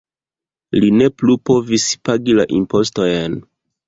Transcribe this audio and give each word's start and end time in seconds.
Li 0.77 0.87
ne 1.01 1.09
plu 1.19 1.35
povis 1.49 1.85
pagi 2.09 2.35
la 2.39 2.47
impostojn. 2.61 3.37